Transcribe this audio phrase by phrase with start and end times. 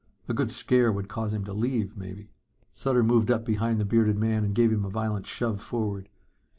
[0.27, 2.31] A good scare would cause him to leave, maybe.
[2.73, 6.09] Sutter moved up behind the bearded man and gave him a violent shove forward.